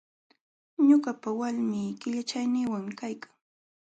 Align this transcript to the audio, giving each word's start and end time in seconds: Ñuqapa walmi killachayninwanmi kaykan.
Ñuqapa 0.87 1.29
walmi 1.39 1.81
killachayninwanmi 1.99 2.93
kaykan. 2.99 3.33